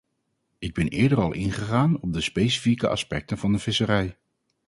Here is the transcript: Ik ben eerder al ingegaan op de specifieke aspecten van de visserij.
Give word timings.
Ik 0.59 0.73
ben 0.73 0.87
eerder 0.87 1.19
al 1.21 1.33
ingegaan 1.33 1.99
op 1.99 2.13
de 2.13 2.21
specifieke 2.21 2.87
aspecten 2.87 3.37
van 3.37 3.51
de 3.51 3.59
visserij. 3.59 4.17